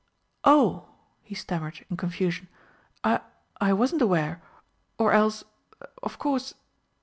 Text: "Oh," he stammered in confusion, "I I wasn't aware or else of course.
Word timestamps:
"Oh," 0.45 0.87
he 1.21 1.35
stammered 1.35 1.85
in 1.87 1.95
confusion, 1.95 2.47
"I 3.03 3.19
I 3.57 3.71
wasn't 3.73 4.01
aware 4.01 4.41
or 4.97 5.13
else 5.13 5.43
of 6.01 6.17
course. 6.17 6.55